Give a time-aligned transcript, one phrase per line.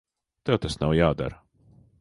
[0.49, 1.41] Tev tas nav jādara.